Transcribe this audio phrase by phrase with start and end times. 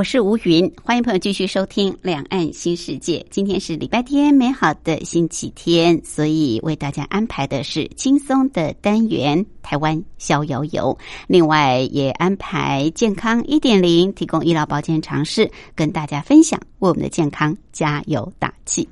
[0.00, 3.18] 我是吴云，欢迎朋友继续收听《两岸新世界》。
[3.28, 10.96] 今天是礼拜天，美好的星期天，所以为大家安排的是轻松的单元——台湾逍遥游。
[11.26, 18.88] 另外，也安排健康一点零，提供医疗保健常识，跟大家分享，为我们的健康加油打气。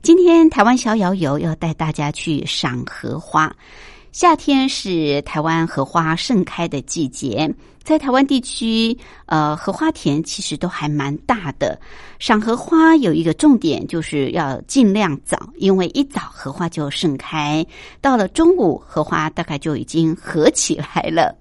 [0.00, 3.54] 今天台湾逍遥游要带大家去赏荷花。
[4.12, 7.48] 夏天是台湾荷花盛开的季节，
[7.84, 11.80] 在台湾地区，呃，荷花田其实都还蛮大的。
[12.18, 17.64] 赏荷花有一个重点，就是要尽量早，因为一早荷花就盛开，
[18.00, 21.32] 到了中午荷花大概就已经合起来了。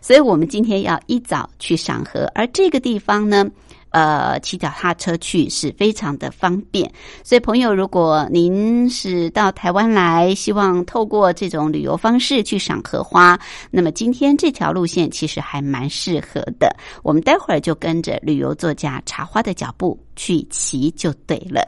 [0.00, 3.46] 所以我们今天要一早去赏荷，而这个地方呢？
[3.94, 6.92] 呃，骑脚踏车去是非常的方便，
[7.22, 13.38] 所以朋友，如果您是到台湾来，希望透过这种旅游方式去赏荷花，
[13.70, 16.74] 那么今天这条路线其实还蛮适合的。
[17.04, 21.64] 我们待会儿就跟着旅游作家茶花的脚步去骑就对了。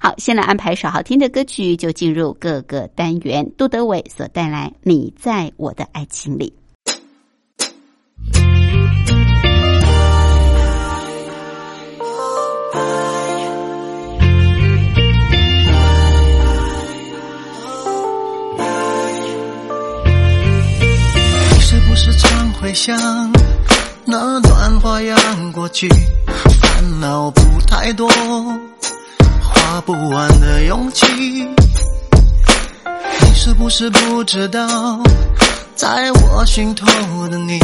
[0.00, 3.46] 好，先来安排首好听的歌曲，就进入各个单元。
[3.58, 6.50] 杜德伟所带来《你在我的爱情里》。
[22.78, 22.96] 想
[24.04, 25.18] 那段花样
[25.52, 25.88] 过去，
[26.60, 28.08] 烦恼不太多，
[29.42, 31.04] 花不完的勇气。
[33.20, 35.02] 你是不是不知道，
[35.74, 36.86] 在我心头
[37.26, 37.58] 的你，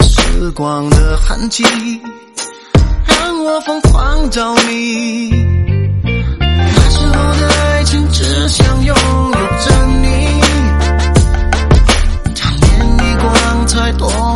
[0.00, 1.64] 时光的痕迹，
[3.04, 5.28] 让我疯狂着迷。
[6.04, 10.40] 那时候的爱情，只想拥有着你。
[12.32, 14.31] 长年一光彩多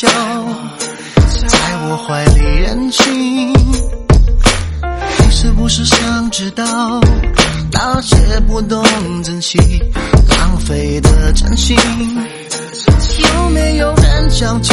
[0.00, 0.08] 笑，
[1.46, 3.52] 在我怀里任性。
[3.52, 6.64] 你是不是想知道
[7.70, 8.16] 那些
[8.48, 8.82] 不懂
[9.22, 9.58] 珍惜、
[10.26, 11.76] 浪费的真心，
[13.18, 14.72] 有没有人想起？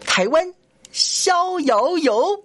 [0.00, 0.54] 台湾
[0.92, 2.44] 逍遥游。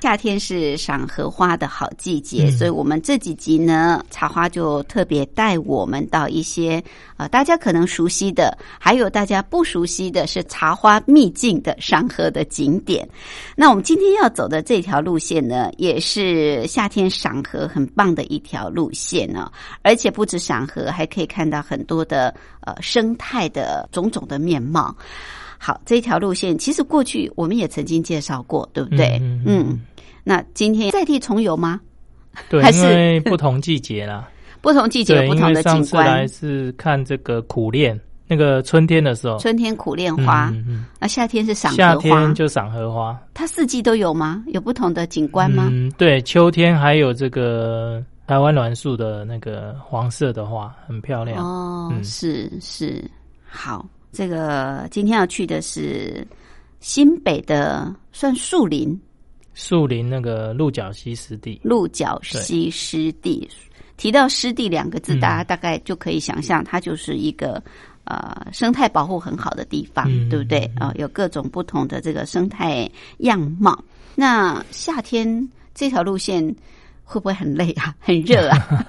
[0.00, 6.82] 夏天是赏荷花的好季节，所以我们这几集呢，茶花就特别带我们到一些
[7.18, 13.06] 呃大家可能熟悉的，还有大家不熟悉的是茶花秘境的赏荷的景点。
[13.54, 19.52] 那我们今天要走的这条路线呢，也是夏天赏荷很棒的一条路线呢，
[19.82, 24.96] 而且不止赏荷，还可以看到很多的呃生态的种种的面貌。
[25.62, 29.20] 好，这条路线其实过去我们也曾经介绍过，对不对？
[29.44, 29.78] 嗯。
[30.24, 31.78] 那今天在地重游吗？
[32.48, 34.26] 对，因为不同季节啦，
[34.62, 35.74] 不同季节有不同的景观。
[35.74, 43.20] 上次来是看这个苦练，那个春天的时候，春天苦练花，嗯那夏天是赏荷花，夏天就赏荷花。
[43.34, 44.42] 它四季都有吗？
[44.46, 45.68] 有不同的景观吗？
[45.70, 51.44] 嗯，对，秋天还有这个台湾栾树的那个黄色的花，很漂亮。
[51.44, 53.02] 哦，是是，
[53.46, 56.26] 好，这个今天要去的是
[56.80, 58.98] 新北的，算树林。
[59.54, 63.48] 树林那个鹿角溪湿地，鹿角溪湿地，
[63.96, 67.62] 提到湿地两个字，大家大概就可以想象，它就是一个
[68.04, 70.92] 呃生态保护很好的地方，对不对啊？
[70.96, 73.84] 有各种不同的这个生态样貌。
[74.14, 76.42] 那夏天这条路线
[77.04, 77.94] 会不会很累啊？
[78.00, 78.86] 很热啊？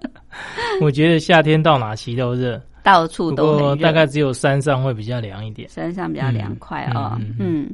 [0.80, 7.18] 我觉得夏天到哪骑都热，到处都大概只有山上会比较凉一点，山上比较凉快啊。
[7.40, 7.68] 嗯。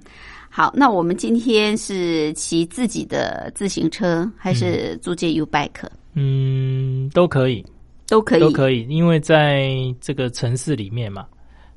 [0.53, 5.87] 好，那我们今天是骑自己的自行车，还是租借 U bike？
[6.15, 7.65] 嗯，都可以，
[8.09, 9.71] 都可以，都可以，因为在
[10.01, 11.25] 这个城市里面嘛，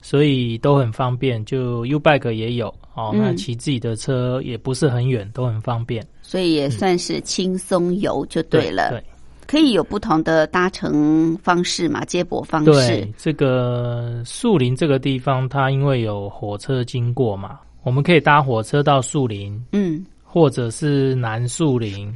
[0.02, 1.44] 所以都很方便。
[1.46, 8.90] 就 U bike 也有哦，那骑自己的车也不是很远，都很方便，所以也算是轻松游就对了。
[8.90, 9.04] 对，
[9.48, 12.72] 可以有不同的搭乘方式嘛，接驳方式。
[12.72, 17.60] 对，这个树林这个地方，它因为有火车经过嘛。
[17.84, 22.10] 我们可以搭火车到树林，嗯，或者是南树林，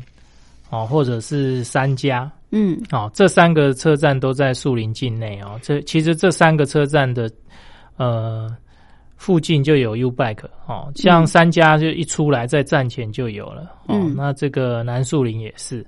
[0.69, 5.59] 哦，或者是三家，嗯，哦，这三个车站都在树林境内哦。
[5.61, 7.29] 这其实这三个车站的
[7.97, 8.49] 呃
[9.17, 15.85] 附近就有 U Bike 哦，像三家就一出来在站前就有了，哦，那这个南树林也是。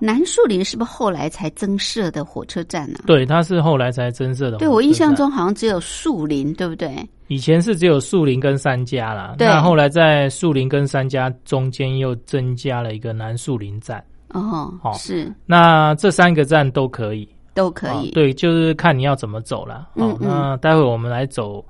[0.00, 2.98] 南树林是不是后来才增设的火车站呢？
[3.06, 4.58] 对，它是后来才增设的。
[4.58, 6.94] 对我印象中好像只有树林，对不对？
[7.28, 14.02] 以前是只有树林跟三家啦，那后来在树林跟三家中间又增加了一个南树林站。
[14.30, 15.32] 哦，哦，是。
[15.44, 18.10] 那这三个站都可以，都可以。
[18.12, 19.88] 对，就是看你要怎么走了。
[19.94, 21.64] 哦，那待会我们来走，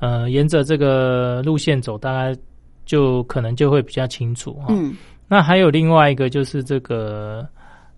[0.00, 2.34] 呃，沿着这个路线走，大概
[2.86, 4.58] 就可能就会比较清楚。
[4.68, 4.94] 嗯。
[5.28, 7.46] 那还有另外一个就是这个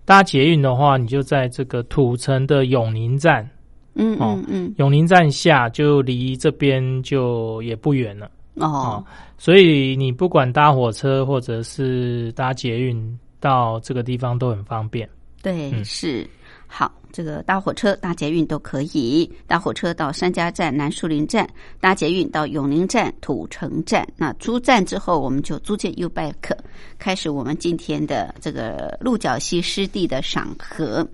[0.05, 3.49] 搭捷运的话，你就在这个土城的永宁站，
[3.95, 9.05] 嗯嗯嗯，永宁站下就离这边就也不远了哦。
[9.39, 15.09] 所以你不管搭火车或者是搭捷运到这个地方都很方便。
[15.43, 16.27] 对，是。
[16.67, 19.27] 好，这个搭火车、搭捷运都可以。
[19.47, 21.49] 搭火车到三家站、南树林站，
[21.81, 24.07] 搭捷运到永宁站、土城站。
[24.19, 26.55] 那出站之后，我们就租借 U bike，
[26.99, 31.09] 开始我们今天的这个鹿角溪湿地的赏荷。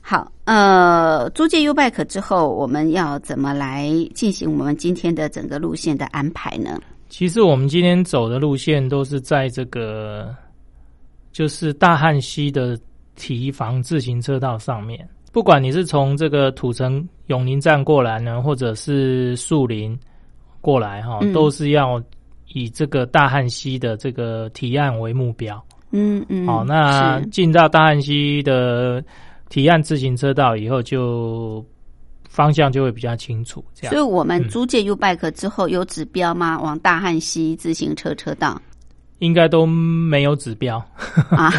[0.00, 6.80] 好，呃，租借 U bike 之后，我们要怎么来进行我们今天的整个路线的安排呢？
[7.08, 10.32] 其实我们今天走的路线都是在这个，
[11.32, 12.78] 就是大汉溪的。
[13.20, 19.96] 提防自行车道上面，不管你是从这个土城永宁站过来呢，或者是树林
[20.62, 22.02] 过来哈，都是要
[22.54, 25.62] 以这个大汉溪的这个提案为目标。
[25.90, 26.46] 嗯嗯。
[26.46, 29.04] 好，那进到大汉溪的
[29.50, 31.62] 提案自行车道以后，就
[32.26, 33.62] 方向就会比较清楚。
[33.74, 36.58] 这样，所以我们租借 U bike 之后有指标吗？
[36.58, 38.60] 往大汉溪自行车车道？
[39.18, 40.82] 应该都没有指标
[41.28, 41.52] 啊。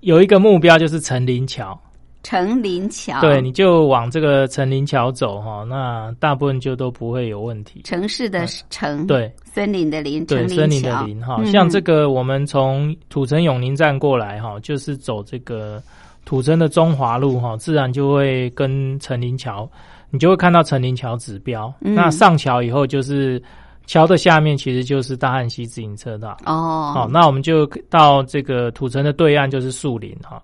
[0.00, 1.78] 有一个目标就是成林桥，
[2.22, 7.80] 成林桥，对，你就往这个成林桥走哈，那大部分就都不会有问题。
[7.84, 11.46] 城市的城，对，森林的林，对，成森林的林哈，嗯。
[11.46, 15.82] 像这个我们从土城永宁站过来哈，就是走这个
[16.24, 19.68] 土城的中华路哈，自然就会跟成林桥，
[20.10, 21.72] 你就会看到成林桥指标。
[21.80, 21.94] 嗯。
[21.94, 23.42] 那上桥以后就是
[23.88, 26.36] 桥的下面，其实就是大汉溪自行车道。
[26.44, 30.40] 哦，好，那我们就到这个土城的对岸就是树林哈，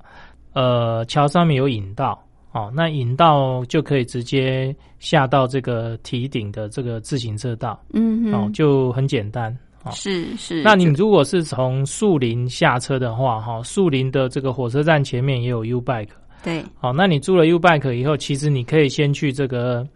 [0.54, 2.18] 呃，桥上面有引道，
[2.52, 9.54] 哦，那引道就可以直接下到这个提顶的这个自行车道，哦，嗯哦，就很简单。
[9.82, 9.92] 哦。
[9.92, 16.08] 是是，那你如果是从树林下车的话，哈，树林的这个火车站前面也有 U Bike，
[16.42, 19.86] 对，好，那你租了 U Bike 以后，其实你可以先去这个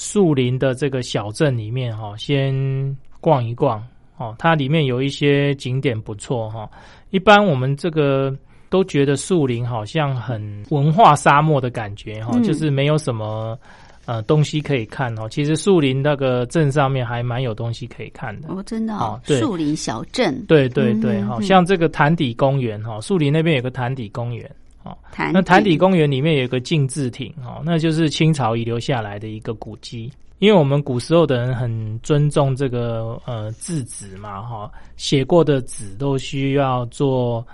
[0.00, 6.66] 树林的这个小镇里面哈，先逛一逛哦，它里面有一些景点不错哈。
[7.10, 8.34] 一般我们这个
[8.70, 13.58] 都觉得树林好像很文化沙漠的感觉哈，嗯就是没有什么
[14.06, 15.28] 呃东西可以看哦。
[15.28, 18.48] 其实树林那个镇上面还蛮有东西可以看的。
[18.48, 24.50] 哦，真的哦哦，对树林小镇，对对对，好、嗯嗯像这个潭底公园哈，树林那边有个潭底公园。
[25.12, 30.10] 潭那潭底公园里面有一个静字亭哦，那就是清朝遗留下来的一个古迹。
[30.38, 37.46] 因为我们古时候的人很尊重这个呃字纸嘛哈，写过的纸都需要做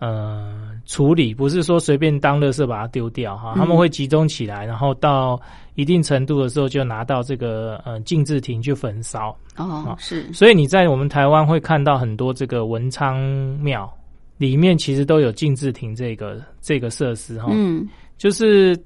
[0.00, 5.40] 呃处理，不是说随便当垃圾把它丢掉哈，嗯他们会集中起来，然后到
[5.76, 9.28] 一定程度的时候就拿到这个呃静字亭去焚烧。
[9.56, 13.18] 哦，是所以你在我们台湾会看到很多这个文昌
[13.60, 13.88] 庙
[14.42, 17.88] 里面其实都有静字亭这个这个设施哈，嗯。
[18.18, 18.76] 就是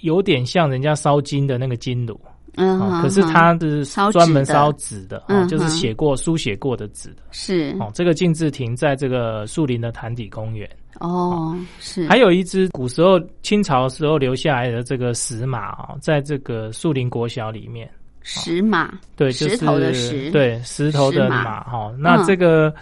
[0.00, 2.20] 有点像人家烧金的那个金炉。
[2.60, 7.22] 嗯可是它是专门烧纸的，嗯哦，就是写过书写过的纸的。
[7.30, 7.76] 是。
[7.78, 17.88] 哦，这个静字亭在这个树林的潭底公园，哦是，还有一只古时候清朝时候留下来的这个石马啊，在这个树林国小里面。
[18.30, 21.90] 石马对，就是石头的石对，石头的马马哈。
[21.98, 22.72] 那嗯这个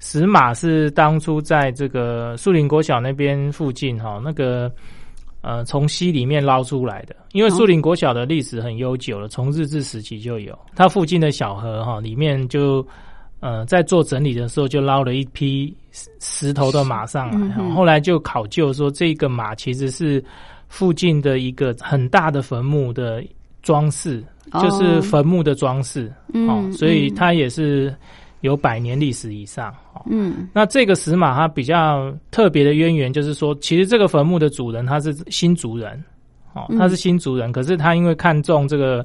[0.00, 4.68] 石马是当初在这个树林国小那边附近哈，那个
[5.42, 7.14] 呃从溪里面捞出来的。
[7.30, 10.58] 因为哦树林国小的历史很悠久了，从日治时期就有。
[10.74, 12.84] 它附近的小河哈，里面就
[13.38, 17.54] 呃在做整理的时候就捞了一批石石头的马上来。
[17.72, 20.22] 后来就考究说，这个马其实是
[20.68, 23.22] 附近的一个很大的坟墓的
[23.66, 24.24] 装饰。
[24.62, 27.92] 就是哦坟墓的装饰，嗯哦，所以嗯它也是
[28.42, 29.74] 有百年历史以上。
[29.92, 36.00] 哦，嗯那这个石马它比较特别的渊源，就是说，其实这个坟墓的主人他是新族人，
[36.54, 39.04] 哦，嗯他是新族人，可是他因为看中这个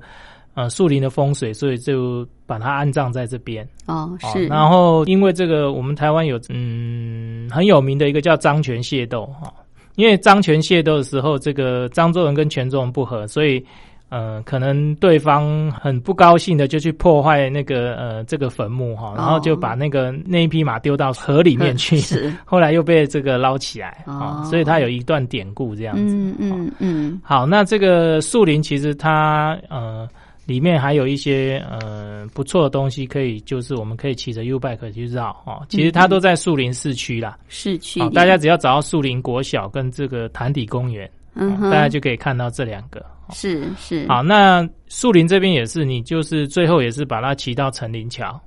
[0.53, 3.67] 呃树林的风水，所以就把它安葬在这边。
[3.87, 9.51] 哦哦是，然后因为这个我们台湾有嗯很有名的一个叫漳泉械斗哈，
[9.95, 13.65] 因为漳泉械斗的时候，这个漳州人跟泉州人不和，所以
[14.11, 22.31] 呃可能对方很不高兴的就去破坏那个呃这个坟墓哈，然后就把那个那一匹马丢到河里面去， 是。
[22.45, 26.13] 后来又被这个捞起来啊、哦所以它有一段典故这样子。
[26.13, 30.07] 嗯嗯嗯好，那这个树林其实它呃
[30.45, 35.63] 里面还有一些呃不错的东西，可以就是我们可以骑着 U bike 去绕哦。
[35.69, 38.09] 其实它都在树林市区啦，好、市区里。
[38.09, 42.99] 大家只要找到树林国小跟这个潭底公园，嗯大家就可以看到这两个。
[42.99, 48.37] 哦是是好，那树林这边也是，你就是最后也是把它骑到陈林桥，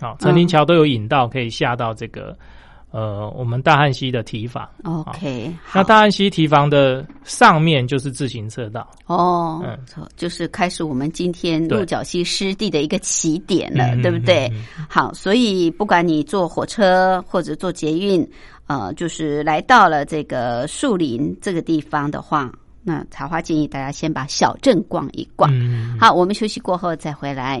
[0.00, 2.34] 好、陈林桥都有引道可以下到这个
[2.90, 4.66] 呃我们大汉溪的堤防。
[4.82, 8.88] OK 那大汉溪堤防的上面就是自行车道。
[9.04, 14.48] 哦嗯，错就是开始我们今天鹿角溪湿地的一个起点了，嗯对不对？
[14.54, 18.26] 嗯嗯好，所以不管你坐火车或者坐捷运，
[18.70, 22.52] 呃，就是来到了这个树林这个地方的话，
[22.84, 25.50] 那茶花建议大家先把小镇逛一逛。
[25.52, 27.60] 嗯，好，我们休息过后再回来。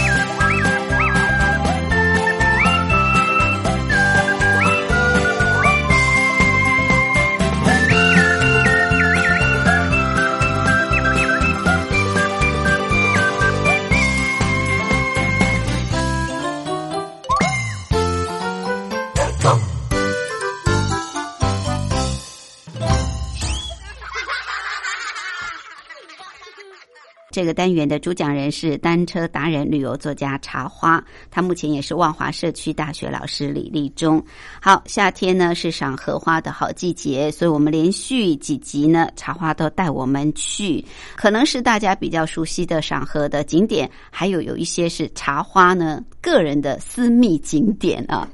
[27.41, 34.23] 这个单元的主讲人是单车达人、旅游作家茶花，他目前也是万华社区大学老师李立忠。
[34.61, 48.29] 好，夏天呢是赏荷花的好季节，所以我们连续几集呢，茶花都带我们去，可能是大家比较熟悉的赏荷的景点，还有有一些是茶花呢个人的私密景点啊。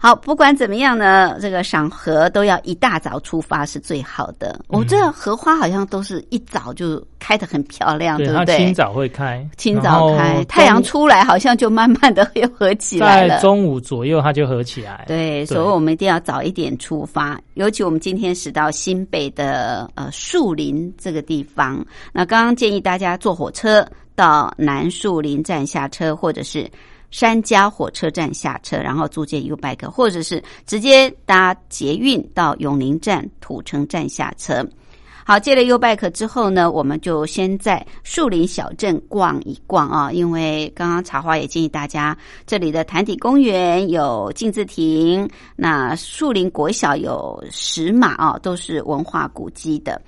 [0.00, 4.60] 好，不管怎么样呢，这个赏荷都要一大早出发是最好的。
[4.68, 8.56] 我这荷花好像都是一早就开得很漂亮，对不对？
[8.58, 13.34] 清早会开，清早开，太阳出来好像就慢慢的又合起来了。
[13.34, 15.04] 在中午左右它就合起来。
[15.08, 17.40] 对，所以我们一定要早一点出发。
[17.54, 23.84] 尤其我们今天是到新北的呃树林这个地方，那刚刚建议大家坐火车
[24.14, 26.70] 到南树林站下车，或者是。
[27.10, 34.66] 山家火车站下车，然后租借 U bike，或者是直接搭捷运到永宁站土城站下车。
[35.24, 40.10] 好，借了 U bike 之后呢，我们就先在树林小镇逛一逛啊。
[40.10, 42.16] 因为刚刚茶花也建议大家，
[42.46, 50.00] 这里的潭底公园有镜子亭，那树林国小有石马啊，都是文化古迹的。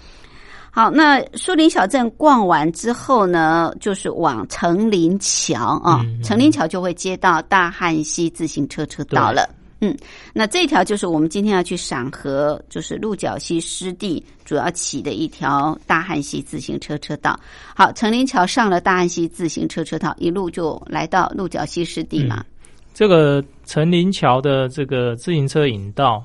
[0.72, 9.48] 好，那树林小镇逛完之后呢，就是往成林桥啊，成林桥就会接到大汉溪自行车车道了。
[9.80, 9.96] 嗯，
[10.32, 17.38] 那这条就是我们今天要去赏荷，就是鹿角溪湿地主要起的一条大汉溪自行车车道。
[17.74, 22.44] 好，成林桥上了大汉溪自行车车道，一路就来到鹿角溪湿地嘛。
[22.92, 26.22] 这个成林桥的这个自行车引道。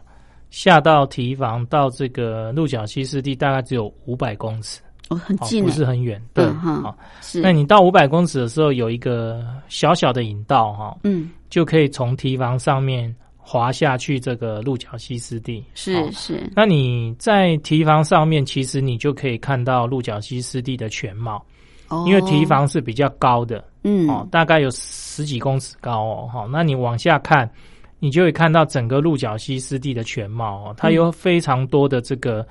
[0.56, 6.20] 下到堤防到这个鹿角溪湿地大概只有五百公尺，哦，很近，不是很远。
[6.34, 7.42] 对，哈，是。
[7.42, 15.62] 那你到五百公尺的时候，有一个小小的引道，哈，嗯，就可以从堤防上面滑下去这个鹿角溪湿地。
[15.74, 16.50] 是是。
[16.56, 21.46] 那你在堤防上面，其实你就可以看到鹿角溪湿地的全貌，
[21.90, 27.52] 哦，因为堤防是比较高的，嗯，哦，大概有十几公尺高哦，好，那你往下看。
[28.00, 32.46] 你就会看到整个鹿角溪湿地的全貌哦，它有非常多的这个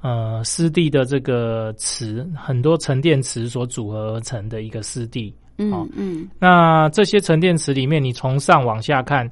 [0.00, 5.32] 呃湿地的这个池，很多沉淀池所组合而成的一个湿地。
[5.58, 9.30] 嗯嗯，那这些沉淀池里面，你从上往下看，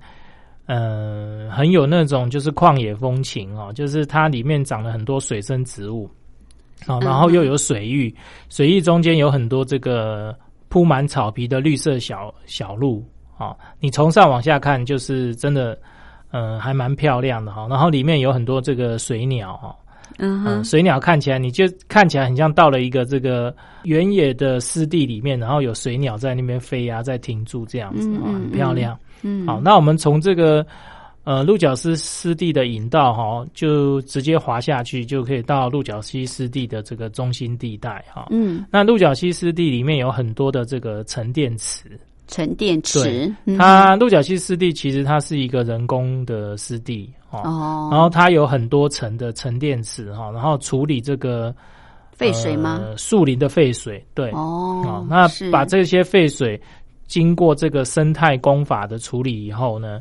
[0.66, 6.08] 呃，很有那种就是旷野风情哦，就是它里面长了很多水生植物，
[6.86, 8.14] 哦，然后又有水域，
[8.48, 10.32] 水域中间有很多这个
[10.68, 13.04] 铺满草皮的绿色小小路。
[13.40, 15.76] 哦，你从上往下看，就是真的，
[16.30, 17.66] 嗯，还蛮漂亮的哈。
[17.70, 19.74] 然后里面有很多这个水鸟哈，
[20.18, 28.94] 嗯，水鸟看起来你就看起来很像到了一个这个原野的湿地里面，然后有水鸟在那边飞啊，在停住这样子，很漂亮。
[29.22, 30.66] 嗯，好，那我们从这个
[31.24, 38.26] 呃鹿角溪湿地的引道哈，就直接滑下去，就可以到鹿角溪湿地的这个中心地带哈。
[38.30, 41.98] 嗯，那鹿角溪湿地里面有很多的这个沉淀池。
[42.30, 51.54] 沉淀池，它鹿角溪湿地其实它是一个人工的湿地哦，然后它有很多层的沉淀池哈，然后处理这个
[52.12, 52.80] 废水吗？
[52.96, 56.60] 树林的废水，对哦，那把这些废水
[57.06, 60.00] 经过这个生态工法的处理以后呢，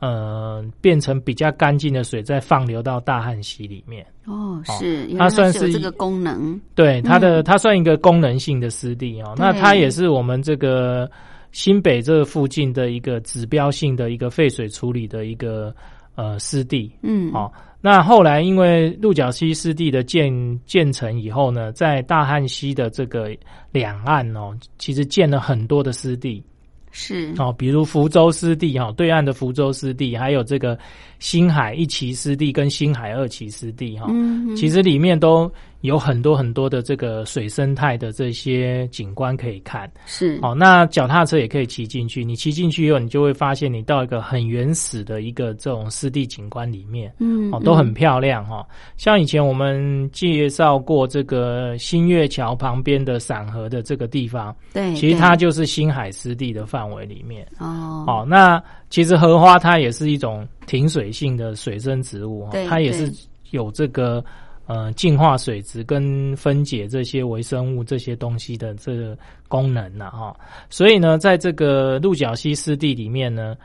[0.00, 4.06] 呃，变成比较干净的水，再放流到大汉溪里面。
[4.26, 11.10] 哦，是它算是这个功能，对它的它算一个功能性的湿地哦，那它也是我们这个。
[11.52, 15.74] 新北这附近的一个指标性的一个废水处理的一个
[16.14, 20.30] 呃湿地，嗯，好，那后来因为鹿角溪湿地的建
[20.64, 23.34] 建成以后呢，在大汉溪的这个
[23.72, 26.42] 两岸哦，其实建了很多的湿地，
[26.90, 27.32] 是。
[27.38, 30.78] 哦，比如福州湿地哈，对岸的福州湿地，还有这个
[31.18, 35.50] 新海一期湿地跟新海二期湿地哈，嗯，其实里面都
[35.82, 39.90] 有很多很多的这个水生态的这些景观可以看。
[40.06, 42.24] 是哦，那脚踏车也可以骑进去。
[42.24, 48.66] 你骑进去以后，你就会发现你到一个很原始的一个这种湿地景观里面，嗯哦，都很漂亮哈、哦。
[48.96, 57.46] 像以前我们介绍过这个新月桥旁边的散河的这个地方，对，其实它就是新海湿地的范围里面。
[57.58, 63.10] 哦哦，那其实荷花它也是一种挺水性的水生植物，哦对它也是
[63.50, 64.24] 有这个
[64.70, 70.36] 呃净化水质跟分解这些微生物这些东西的这个功能呐、哈、
[70.68, 73.56] 所以呢，在这个鹿角溪湿地里面呢，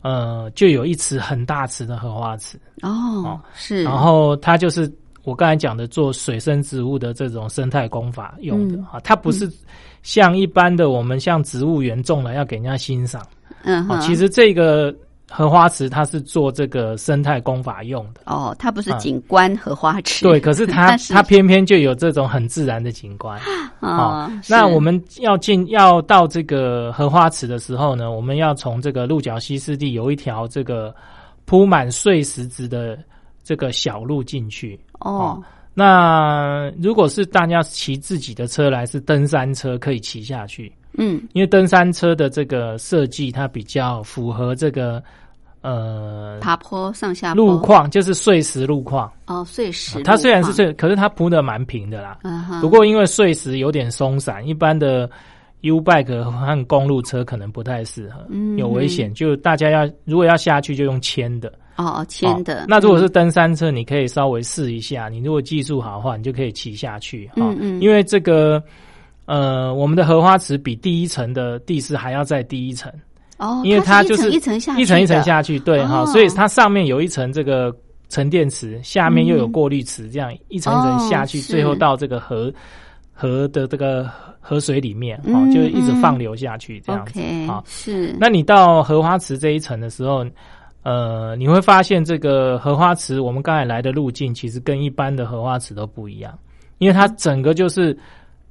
[0.00, 4.90] 呃，就有一池很大池的荷花池，哦是，然后它就是
[5.22, 8.86] 我刚才讲的做水生植物的这种生态工法用的嗯。
[8.90, 9.46] 啊，它不是
[10.02, 13.20] 像一般的我们像植物园种了要给人家欣赏。
[13.20, 13.26] 哦，
[13.64, 14.94] 嗯哼，其实这个
[15.30, 20.40] 荷花池它是做这个生态工法用的，哦，它不是啊景观荷花池，对。
[20.40, 23.40] 可是它 是它偏偏就有这种很自然的景观。
[23.80, 30.94] 哦，那我们要进要到这个荷花池的时候呢，我们要从这个鹿角溪湿地有一条这个
[31.44, 32.98] 铺满碎石子的
[33.44, 34.78] 这个小路进去。
[35.00, 35.42] 哦
[35.74, 45.02] 那如果是大家骑自己的车来，是登山车可以骑下去，嗯因为登山车的这个设计它比较符合这个
[45.62, 49.10] 呃爬坡上下坡路况，就是碎石路况。
[49.26, 52.18] 哦碎石它虽然是碎，可是它铺的蛮平的啦。
[52.22, 55.08] 嗯哼，不过因为碎石有点松散，一般的
[55.62, 59.12] U bike 和公路车可能不太适合，嗯有危险。
[59.12, 65.08] 就大家要如果要下去就用牵的，哦牵的哦，那如果是嗯登山车，你可以稍微试一下。
[65.08, 68.62] 你如果技术好的话，你就可以骑下去哈、嗯嗯因为这个
[69.28, 72.90] 呃，我们的荷花池比第一层的地势还要再低一层，
[73.36, 77.70] 哦，因为它就是一层一层下去一层一层下去，对哈、哦所以它上面有一层这个
[78.08, 82.50] 沉淀池，下面又有过滤池，这样一层一层下去，哦最后到这个河
[83.12, 84.08] 河的这个
[84.40, 87.62] 河水里面，哦，嗯就一直嗯放流下去这样子啊。
[87.66, 88.16] 是。
[88.18, 90.24] 那你到荷花池这一层的时候，
[90.84, 96.32] 呃，你会发现这个荷花池，我们刚才来的路径其实跟一般的荷花池都不一样，
[96.78, 97.94] 因为它整个就是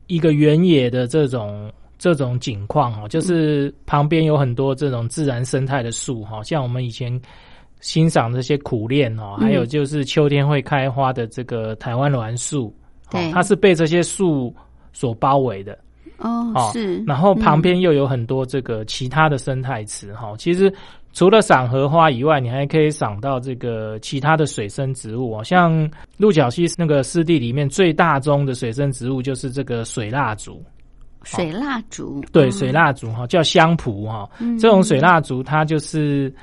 [0.07, 7.21] 一个原野的这种这种景况哦，就是旁边有很多这种自然生态的树哈，像我们以前
[7.79, 14.53] 欣赏这些苦楝哦，嗯还有就是秋天会开花的这个台湾栾树，哦对它是被这些树
[14.93, 15.77] 所包围的。
[16.19, 20.71] 哦哦是，然后旁嗯边又有很多这个其他的生态池哈、其实
[21.13, 30.63] 除了赏荷花以外，你还可以赏到这个其他的水生植物哦，像鹿角溪那个湿地里面最大宗的水生植物就是这个水蜡烛，
[31.23, 34.57] 水蜡烛对，哦水蜡烛哈、叫香蒲哈、嗯。
[34.59, 36.33] 这种水蜡烛它就是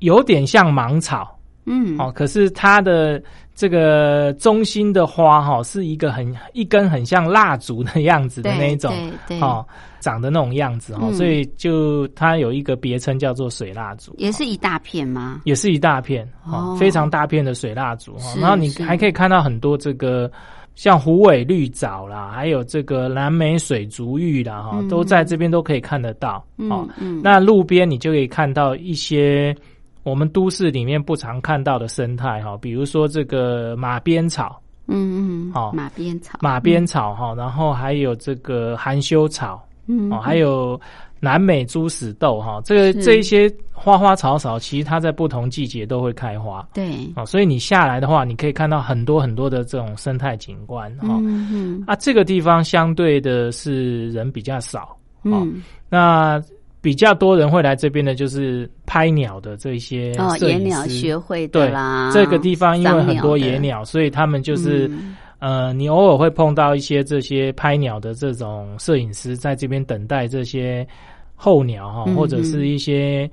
[0.00, 1.98] 有点像芒草嗯。
[1.98, 3.22] 哦，可是它的
[3.54, 8.92] 这个中心的花哈、是一个很一根很像蜡烛的样子的那一种。
[9.26, 9.40] 对对。
[9.40, 9.64] 哦，
[10.00, 11.14] 长的那种样子哈、嗯。
[11.14, 15.40] 所以就它有一个别称叫做水蜡烛，也是一大片吗？
[15.44, 18.82] 也是一大片哦哦，非常大片的水蜡烛哈、是然后你是。
[18.82, 20.30] 还可以看到很多这个
[20.74, 24.88] 像虎尾绿藻啦，还有这个蓝莓水竹芋啦哈、嗯。
[24.88, 26.88] 都在这边都可以看得到哦。
[26.96, 27.18] 嗯。
[27.18, 29.54] 嗯，那路边你就可以看到一些
[30.02, 34.60] 我们都市里面不常看到的生态哈、比如说这个马鞭草。
[34.88, 35.70] 嗯嗯哦。
[35.72, 36.38] 马鞭草。
[36.42, 40.78] 马鞭草哈，然后还有这个含羞草，嗯哦，还有
[41.20, 46.66] 南美猪屎豆哈，这个这一些花花草草，其实它在不同季节都会开花。
[46.74, 47.08] 对。
[47.14, 51.06] 哦，所以你下来的话，你可以看到很多很多的这种生态景观哈。
[51.20, 55.62] 嗯嗯啊，这个地方相对的是人比较少，嗯。
[55.88, 56.42] 那
[56.82, 64.86] 比较多人会来这边的，就是拍鸟的这些哦野鸟师学会的对啦，这个地方因为很多野鸟，所以他们就是。
[64.88, 65.16] 嗯。
[65.42, 70.86] 呃，你偶尔会碰到一些这些拍鸟的这种摄影师，在这边等待这些
[71.34, 73.28] 候鸟哈、嗯或者是一些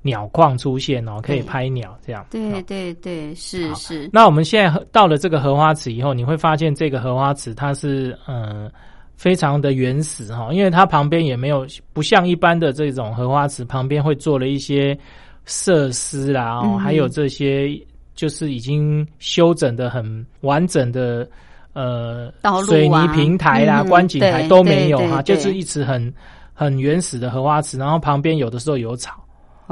[0.00, 2.24] 鸟况出现哦，可以拍鸟这样。
[2.30, 4.08] 对哦对对是是。
[4.10, 8.70] 那我们现在到了这个荷花池以后，你会发现这个荷花池它是呃
[9.20, 14.98] 非常的原始哈、因为它旁边也没有不像一般的这种荷花池旁边会做了一些
[15.44, 17.78] 设施啦哦，嗯还有这些
[18.14, 21.28] 就是已经修整的很完整的。
[21.72, 22.32] 呃
[22.66, 26.12] 水泥平台啦、嗯观景台都没有哈，就是一直很
[26.52, 29.19] 很原始的荷花池，然后旁边有的时候有草，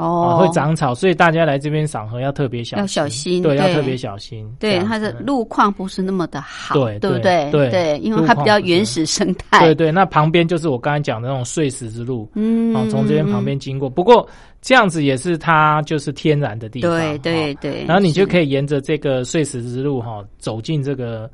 [0.03, 0.37] 哦。
[0.39, 4.49] 会长草，所以大家来这边赏荷要特别小心，要小心对，要特别小心。
[4.59, 7.69] 对，它的路况不是那么的好，对对不对对？
[7.69, 7.99] 对。
[7.99, 13.89] 因为它比较原始生态，对对，那旁边就是我刚才讲的那种碎石之路，嗯，哦，从这边旁边经过。
[13.89, 14.27] 不过
[14.61, 17.57] 这样子也是它就是天然的地方，对对哦。
[17.61, 21.29] 对，然后你就可以以沿着这个碎石之路哈、走进这个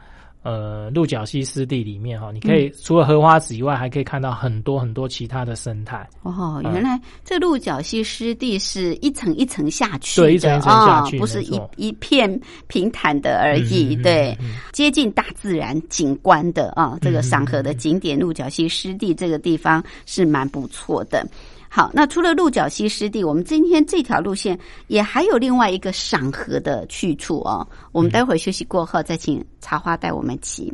[0.46, 6.08] 呃鹿角溪湿地里面哈，你可以除了荷花籽以外，还可以看到很多很多其他的生态。
[6.22, 13.96] 哦，原来这鹿角溪湿地是一层一层下去对一层一层下去哦不是一一片平坦的而已。
[13.96, 21.28] 对，嗯接近大自然景观的啊，这个赏荷的景点鹿角溪湿地这个地方是蛮不错的。
[21.76, 24.58] 好，那除了鹿角溪湿地，我们今天这条路线
[24.88, 27.68] 也还有另外一个赏荷的去处哦。
[27.92, 30.74] 我们待会儿休息过后，再请茶花带我们骑。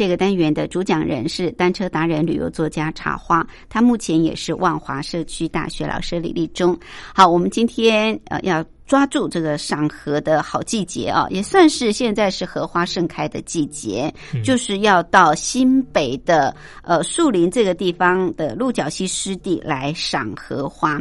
[0.00, 6.74] 这个单元的主讲人是单车达人、旅游作家茶花，他目前也是万华社区大学老师李立忠。
[7.14, 14.12] 好，我们今天呃要抓住这个赏荷的好季节啊，也算是现在是荷花盛开的季节，
[14.44, 21.00] 就是要到新北的呃树林这个地方的鹿角溪湿地来赏荷花。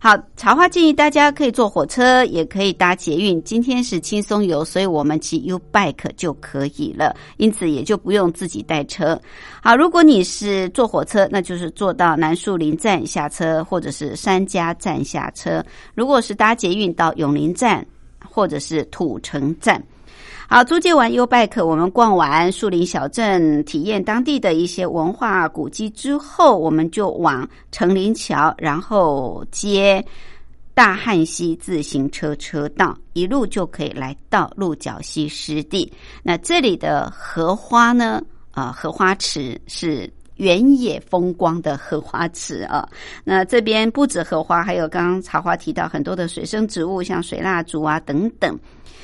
[0.00, 3.40] 好，茶花建议大家可以坐火车，也可以搭捷运。
[3.44, 9.20] 今天是轻松游，所以我们骑 U Bike 就可以了，因此也就不用自己带车。
[9.62, 15.64] 好，如果你是坐火车，那就是坐到南树林站下车，或者是三家站下车。
[15.94, 17.86] 如果是搭捷运到永林站，
[18.28, 19.82] 或者是土城站。
[20.48, 30.04] 好，租借完 U Bike，我们逛完树林小镇，体验当地的一些文化古迹之后，我们就往成林桥，然后接
[30.72, 35.92] 大汉溪自行车车道，一路就可以来到鹿角溪湿地。
[36.22, 38.22] 那这里的荷花呢？
[38.52, 40.10] 啊、荷花池是。
[40.38, 42.88] 原野风光的荷花池啊，
[43.22, 48.58] 那这边不止荷花，还有刚刚茶花提到很多的水生植物，像水蜡烛啊等等。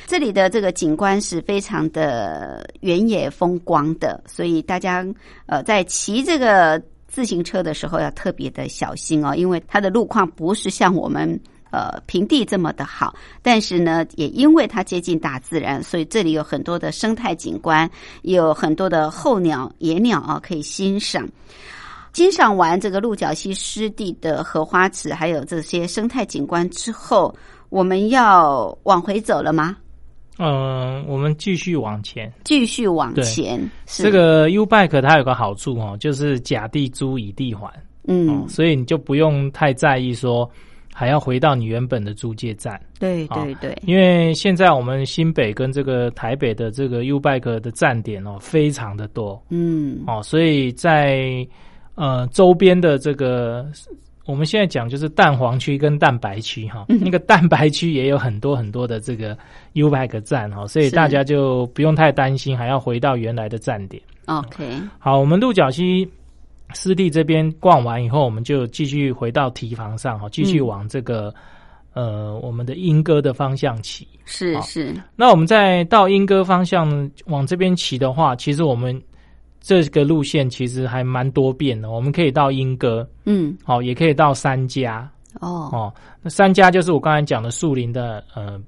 [0.07, 5.05] 这里的这个景观是非常的原野风光的，所以大家
[5.47, 11.41] 呃在骑这个自行车的时候要特别的小心哦，因为它的路况不是像我们
[11.75, 13.13] 呃平地这么的好，
[13.43, 17.91] 但是呢，也因为它接近大自然，所以这里有很多的生态景观，
[18.23, 21.29] 也有很多的候鸟、野鸟啊可以欣赏。
[22.13, 27.35] 欣赏完这个鹿角溪湿地的荷花池，还有这些生态景观之后，
[27.71, 29.77] 我们要往回走了吗？
[30.39, 32.33] 嗯、我们继续往前。
[32.45, 37.69] 继续往前，是这个 U Bike 它有个好处哦，就是甲地租乙地还，
[38.07, 40.49] 嗯哦，，所以你就不用太在意说
[40.97, 49.43] 还要回到你原本的租借站，对好对对，因为现在我们新北跟这个台北的这个 U Bike 的站点哦非常的多。
[49.51, 50.05] 嗯。
[50.07, 51.45] 哦，所以在
[51.97, 53.67] 呃周边的这个。
[54.27, 56.99] 我们现在讲就是蛋黄区跟蛋白区哈，嗯。
[57.05, 59.37] 那个蛋白区也有很多很多的这个
[59.75, 64.03] U Bike 站哈，所以大家就不用太担心，还要回到原来的站点。
[64.25, 66.09] ，OK，好，我们鹿角溪
[66.75, 71.33] 湿地这边逛完以后，我们就继续回到堤防上哈，继续嗯往这个、
[71.93, 74.07] 呃我们的莺歌的方向骑。
[74.25, 79.01] 是是，那我们再到莺歌方向往这边骑的话，其实我们
[79.61, 81.91] 这个路线其实还蛮多变的。
[81.91, 85.09] 我们可以到莺歌，嗯好，也可以到三家
[85.41, 85.95] 哦，哦。
[86.23, 88.61] 那三家就是我刚才讲的树林的呃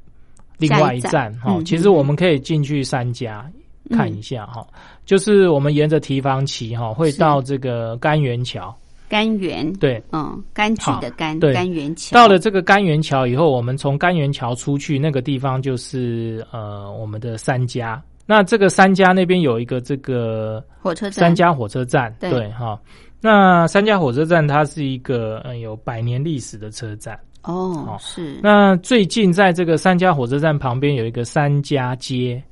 [0.59, 3.51] 另外一站哈、嗯其实我们可以进去三家。
[3.89, 4.67] 看一下哈，
[5.07, 8.77] 就是我们沿着提防旗哈，会到这个甘源桥。
[9.09, 11.55] 甘源，对，嗯，柑橘的柑，对。
[11.55, 18.03] 甘源桥，到了这个甘源桥以后，我们从甘源桥出去，那个地方就是呃我们的三家。
[18.27, 22.29] 那这个三家那边有一个这个火车站，三家火车站，对。
[22.31, 22.77] 对哈。
[23.21, 27.17] 那三家火车站它是一个嗯有百年历史的车站。
[27.43, 28.41] 哦好，是。
[28.43, 32.43] 那最近在这个三家火车站旁边有一个三家街，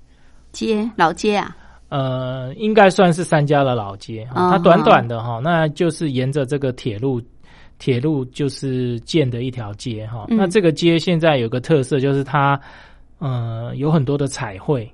[0.53, 1.57] 街老街啊，
[1.91, 7.22] 呃，应该算是三家的老街，嗯它短短的哈，那就是沿着这个铁路，
[7.78, 10.24] 铁路就是建的一条街哈。
[10.28, 12.59] 嗯那这个街现在有个特色，就是它
[13.18, 14.91] 呃有很多的彩绘，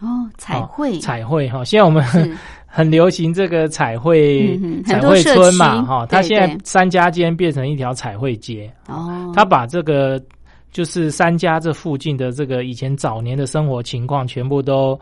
[0.00, 1.64] 哦，彩绘，彩绘哈。
[1.64, 2.04] 现在我们
[2.66, 10.22] 很流行这个彩绘嗯彩绘村嘛区哈，它对现在三家间变成一条彩绘街，哦，它把这个
[10.70, 14.96] 就是三家这附近的这个以前早年的生活情况全部都。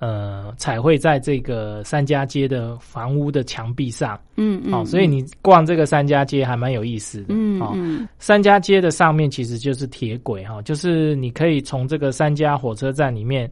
[0.00, 7.34] 呃，彩绘在这个三家街的房屋的墙壁上，嗯嗯，哦，所以你逛这个三家街还蛮有意思的。
[7.34, 8.00] 哦，嗯。
[8.00, 13.50] 嗯三家街的上面其实就是铁轨哈、就是你可以从这个三家火车站里面，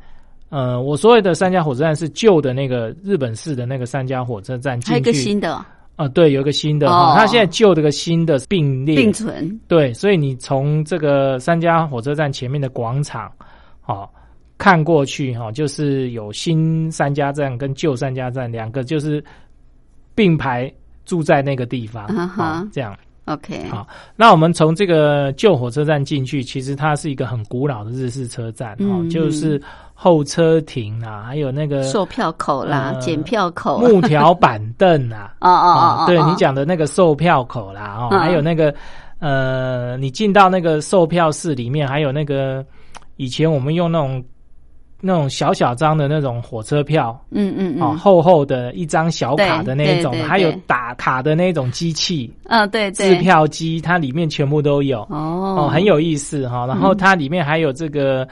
[0.51, 5.55] 呃，我所谓的三家火车站是旧的那个日本式的那个三家火车站还有一个新的。
[5.55, 5.65] 哦
[5.97, 6.89] 啊、对，有一个新的。
[6.89, 8.97] 哦、它现在旧的个新的并列。
[8.97, 13.31] 并存，对，所以你从这个三家火车站前面的广场，
[13.85, 14.09] 哦，
[14.63, 19.23] 看过去哈、就是有新三家站跟旧三家站两个就是
[20.15, 20.73] 并排
[21.05, 22.07] 住在那个地方，
[22.73, 22.97] 这样。
[23.25, 23.85] OK，好
[24.15, 29.11] 那我们从这个旧火车站进去，其实它是一个很古老的日式车站，哦，嗯。
[29.11, 29.61] 就是
[29.95, 36.07] 候车亭啊，还有那个售票口啦，呃检票口，木条板凳啊， 哦哦哦哦，哦。
[36.07, 38.21] 对你，讲的那个售票口啦，哦，嗯。
[38.21, 38.73] 还有那个
[39.19, 42.65] 呃，你进到那个售票室里面，还有那个
[43.17, 44.23] 以前我们用那种
[45.05, 47.21] 那种小小张的那种火车票。
[47.31, 55.03] 嗯嗯哦，嗯，厚厚的一张小卡的那一种还有打卡的那种机器，嗯，对支对，票机，它里面全部都有。
[55.11, 56.65] 哦哦，很有意思哈。
[56.67, 58.27] 然后嗯它里面还有这个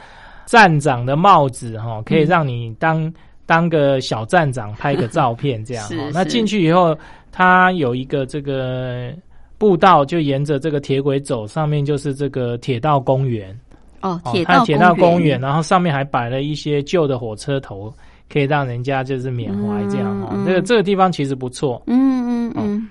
[0.47, 3.13] 站长的帽子哈，可以嗯让你当
[3.47, 6.09] 当个小站长拍个照片这样是哈。
[6.15, 6.97] 那进去以后，
[7.33, 9.13] 它有一个这个
[9.59, 13.59] 步道，就沿着这个铁轨走，上面就是这个铁道公园。
[14.01, 17.93] 哦，哦铁道它铁道公园，然后上面还摆了一些旧的火车头，
[18.33, 20.45] 可以让人家就是缅怀这样哈嗯。
[20.47, 21.83] 这个这个地方其实不错。
[21.87, 22.89] 嗯嗯嗯，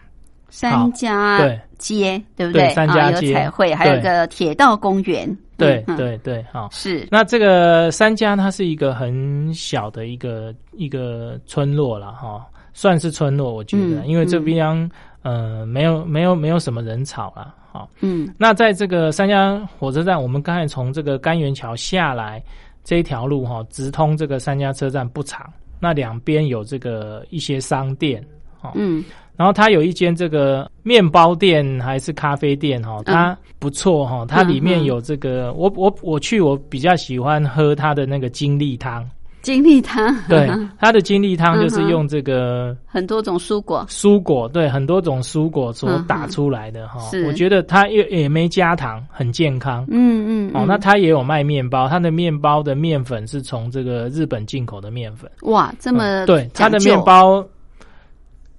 [0.49, 2.69] 三家对街对不对？
[2.73, 6.67] 三家啊有街彩绘，还有对个铁道公园，对嗯，对对，好。
[6.71, 14.89] 是，那这个三家它是一个很小的一个一个村落了哈，算是村落，我觉得，嗯因为这边、
[15.21, 17.87] 呃没有没有没有什么人潮了哈。
[18.01, 18.33] 嗯。
[18.37, 22.43] 那在这个三江火车站，我们刚才从这个甘源桥下来
[22.83, 28.23] 这一条路哈，直通这个三江车站不长，那两边有这个一些商店
[28.61, 29.03] 哦，嗯。
[29.35, 39.09] 然后它有一间这个面包店还是咖啡店哈，它不错哈，它里面有这个我我我去我比较喜欢喝它的那个精力汤，
[39.41, 46.99] 金利汤，对，它的精力汤就是用这个 很多种蔬果，蔬果，对，很多种蔬果所打出来的哈。
[47.09, 49.85] 是，我觉得它也也没加糖，很健康。
[49.89, 57.43] 嗯嗯，哦，嗯那它也有卖面包，它的面包的面粉是从这个日本进口的面粉，哇，这么嗯对它的面，包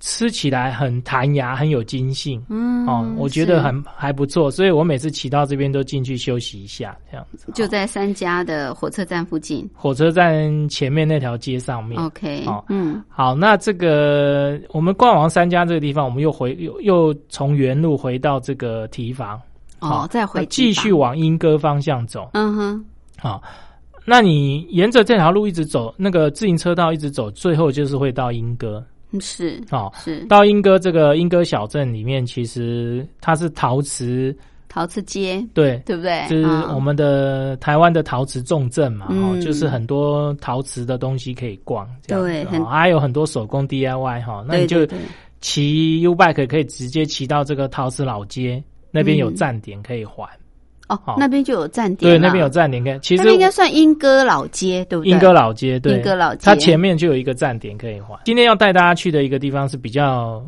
[0.01, 2.42] 吃起来很弹牙，很有筋性。
[2.48, 7.53] 嗯哦，我觉得很还不错，所以我每次骑到这边都进去休息一下，这样子。
[7.55, 12.03] 就哦在三家的火车站附近火车站前面那条街上面。
[12.03, 19.38] ，OK，哦嗯好，那这个我们逛完三家这个地方，我们又回又又从原路回到这个提房，
[19.78, 22.30] 好，哦再回那继续往莺歌方向走。
[22.32, 22.84] 嗯哼，
[23.18, 23.42] 好，
[24.07, 28.82] 那你沿着这条路一直走，那个自行车道一直走，最后就是会到莺歌。
[29.12, 30.24] 嗯是哦，是。
[30.26, 34.36] 到莺歌这个莺歌小镇里面，其实它是陶瓷，
[34.68, 36.26] 陶瓷街，对，对不对？
[36.28, 44.86] 就是啊我们的台湾的陶瓷重镇嘛，哦，嗯就是很多陶瓷的东西可以逛，这样子对哦还有很多手工 DIY 哈，那你就
[45.40, 49.34] 骑 U bike 可以直接骑到这个陶瓷老街那边有嗯。
[49.34, 50.28] 站点可以还，
[50.91, 52.99] 哦好，那边就有站点对，那边有站点可以。
[52.99, 55.11] 其实那应该算莺歌老街，对不对？
[55.11, 56.41] 莺歌老街，对，莺歌老街。
[56.43, 58.18] 它前面就有一个站点可以换。
[58.24, 60.43] 今天要带大家去的一个地方是比较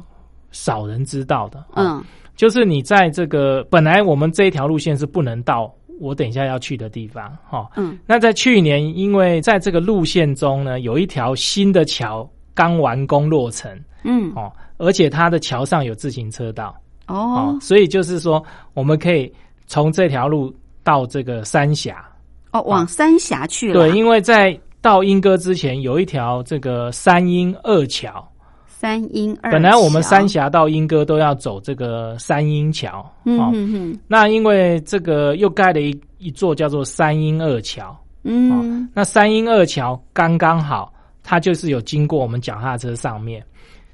[0.51, 2.05] 少人知道的，哦，嗯。
[2.35, 7.97] 就是你在这个本来我们这一条路线是不能到我等一下要去的地方，哈、嗯。
[8.07, 13.71] 那在去年，因为在这个路线中呢，有一条新的桥刚完工落成
[14.03, 14.33] 嗯。
[14.35, 16.75] 哦，而且它的桥上有自行车道
[17.07, 17.15] 哦。
[17.15, 19.33] 哦，所以就是说我们可以
[19.67, 22.05] 从这条路到这个三峡。
[22.53, 28.23] 哦往三峡去了，对，因为在到莺歌之前有一条这个三莺二桥，
[28.67, 38.87] 三莺二桥，本来我们三峡到莺歌都要走这个三莺桥，嗯哦，嗯嗯那因为这个又盖了一一座叫做三莺二桥，嗯。
[38.93, 40.93] 那三莺二桥刚刚好，
[41.23, 43.43] 它就是有经过我们脚踏车上面，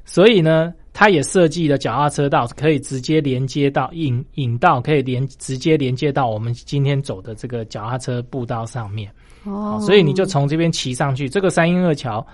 [0.04, 9.08] 所以呢，它也设计了脚踏车道，可以直接连接到引引道，可以连直接连接到我们今天走的这个脚踏车步道上面。
[9.44, 12.26] 哦，所以你就从这边骑上去，这个三英二桥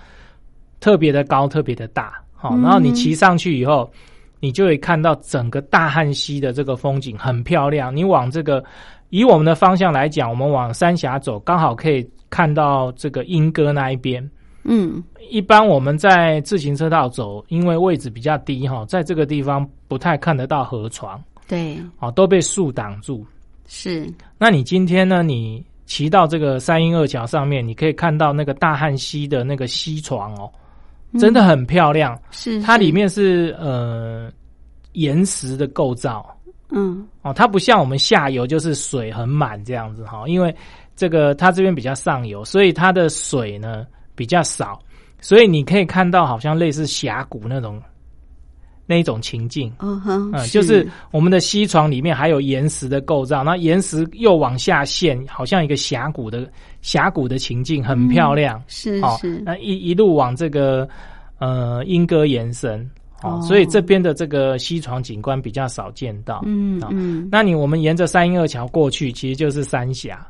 [0.79, 3.87] 特别的高，特别的大，好、嗯然后你骑上去以后，
[4.39, 7.95] 你就会看到整个大汉溪的这个风景很漂亮。
[7.95, 8.63] 你往这个
[9.11, 14.27] 以我们的方向来讲，我们往三峡走，刚好可以看到这个莺歌那一边。
[14.65, 23.25] 嗯一般我们在自行车道走，因为位置比较低哈，在这个地方不太看得到河床，对哦，都被树挡住。
[23.67, 24.07] 是
[24.37, 25.23] 那你今天呢？
[25.23, 30.51] 你骑到这个三英二桥上面，你可以看到那个大汉溪的那个溪床哦，
[31.19, 32.19] 真的很漂亮。
[32.29, 34.31] 是它里面是呃
[34.93, 36.23] 岩石的构造
[36.69, 40.55] 嗯哦，它不像我们下游就是水很满这样子哈、因为
[40.95, 43.85] 这个它这边比较上游，所以它的水呢
[44.15, 44.79] 比较少，
[45.19, 47.81] 所以你可以看到好像类似峡谷那种
[48.87, 49.73] 那一种情境。
[49.79, 56.47] 嗯哼嗯，就是我们的西床里面还有岩石的构造，那岩石又往下陷，好像一个峡谷的
[56.81, 58.59] 峡谷的情境，很漂亮。
[58.59, 60.87] 好、是是那一一路往这个
[61.39, 62.79] 呃莺歌延伸，
[63.23, 66.35] 哦，哦所以这边的这个西床景观比较少见到。
[66.35, 70.25] 好嗯嗯那你我们沿着三莺二桥过去，其实就是三峡。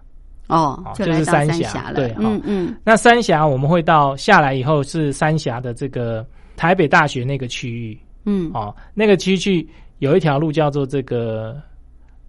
[0.48, 1.96] 哦哦，就就是三峡了。
[1.96, 6.26] 对嗯嗯，那三峡我们会到下来以后是三峡的这个
[6.56, 9.68] 台北大学那个区域嗯，哦，那个区域
[10.00, 11.56] 有一条路叫做这个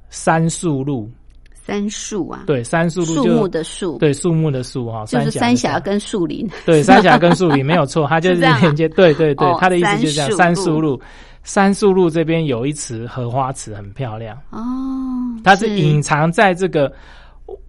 [0.08, 1.10] 三树路，
[1.52, 6.48] 三树啊，，对，三树路树木的树，，对树木的树哈，就是峡三峡跟树林。
[6.64, 11.02] 对三峡跟树林没有错，它就是连接，对对对哦，它的意思就是这样，三树路三树路。
[11.48, 14.36] 三树路这边有一池荷花池，很漂亮。
[14.50, 14.60] 哦，
[15.44, 16.92] 它是隐藏在这个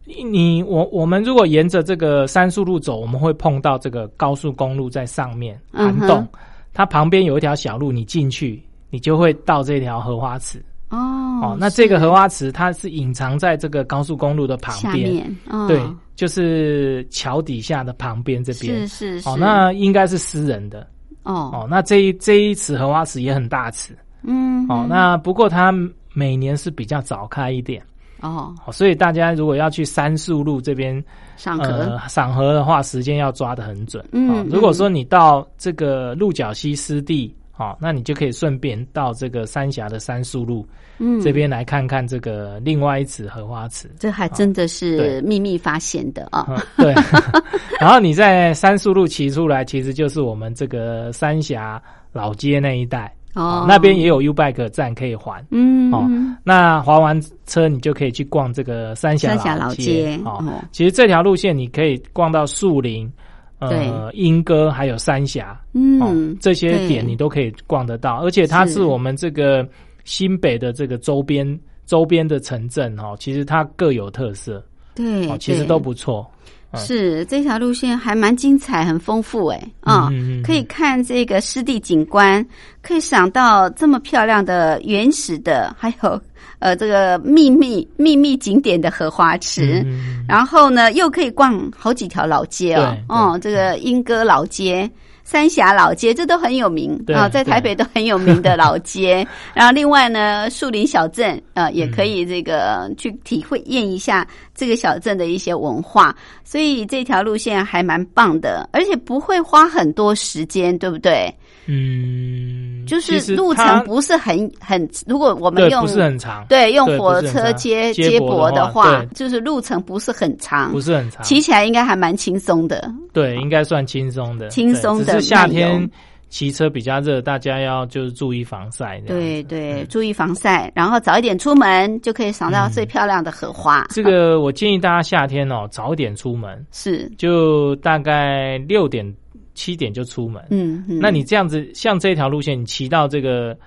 [0.05, 6.25] 你我我们如果沿着这个三树路走，我们会碰到这个高速公路在上面涵洞，
[6.73, 10.97] 它旁边有一条小路，你进去你就会到这条荷花池哦
[11.43, 11.57] 哦。
[11.59, 15.80] 那这个荷花池它是隐藏在这个高速公路的旁边，哦对，
[16.15, 19.19] 就是桥底下的旁边这边是。
[19.19, 20.88] 是是，哦，那应该是私人的
[21.23, 21.67] 哦哦。
[21.69, 24.88] 那这一这一池荷花池也很大池嗯哦。
[24.89, 25.71] 那不过它
[26.13, 27.84] 每年是比较早开一点。
[28.22, 31.03] 哦哦，所以大家如果要去三树路这边
[31.36, 34.03] 上呃河赏荷的话，时间要抓得很准。
[34.11, 40.65] 嗯哦，如果说你到这个鹿角溪湿地，哦，那你就可以顺便到这个三峡的三树路
[40.99, 43.89] 嗯这边来看看这个另外一池荷花池。
[43.99, 46.45] 这还真的是秘密发现的啊。
[46.49, 46.93] 嗯，对。
[47.80, 53.13] 然后你在三树路骑出来，其实就是我们这个三峡老街那一带。
[53.34, 55.45] 哦，那边也有 U Bike 站可以还。
[55.51, 55.91] 嗯。
[55.93, 59.84] 哦嗯那划完车，你就可以去逛这个三峡三峡老街。
[59.84, 60.43] 街哦。
[60.45, 60.63] 哦。
[60.71, 63.11] 其实这条路线你可以逛到树林、
[63.59, 69.67] 呃莺歌还有三峡，哦嗯，这些点你都可以逛得到，而且它是是我们这个
[70.03, 74.63] 新北的这个周边周边的城镇哦，其实它各有特色。
[74.95, 76.25] 对哦，，其实都不错。
[76.72, 82.45] 嗯是这条路线还蛮精彩，很丰富哎啊、嗯嗯嗯可以看这个湿地景观，
[82.82, 86.22] 可以赏到这么漂亮的原始的，还有
[86.59, 89.86] 呃这个秘密秘密景点的荷花池。
[90.28, 94.89] 然后呢，又可以逛好几条老街哦对，哦，这个莺歌老街、
[95.30, 99.28] 三峡老街，这都很有名对啊，在台北都很有名的老街。
[99.53, 104.25] 然后另外呢，树林小镇啊，也可嗯以这个去体会验一下
[104.55, 106.15] 这个小镇的一些文化，
[106.45, 111.30] 所以这条路线还蛮棒的，而且不会花很多时间，对不对？
[111.68, 122.91] 嗯，就是路程不是很很，如果我们用不是很长，对用火车接接接驳驳的的话就是路程不是很长，不是很长，骑起来应该还蛮轻松的。
[123.11, 125.89] 对，应该算轻松的，轻松的只是夏天
[126.30, 129.01] 骑车比较热，大家要就是注意防晒。
[129.07, 133.86] 对对，嗯注意防晒，然后早一点出门就可以赏到最漂亮的荷花。
[133.89, 139.09] 这个我建议大家夏天哦早一点出门，是，就大概六点
[139.57, 140.41] 七点就出门。
[140.51, 143.57] 嗯，嗯那你这样子，像这条路线，你骑到这个